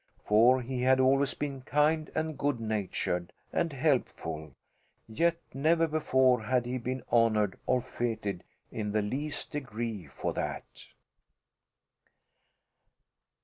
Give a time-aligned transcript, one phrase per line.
[0.19, 4.55] For he had always been kind and good natured and helpful,
[5.07, 8.41] yet never before had he been honoured or fêted
[8.71, 10.85] in the least degree for that.